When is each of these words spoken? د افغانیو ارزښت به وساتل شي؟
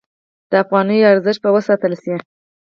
د 0.49 0.53
افغانیو 0.63 1.09
ارزښت 1.13 1.39
به 1.43 1.49
وساتل 1.57 1.93
شي؟ 2.01 2.13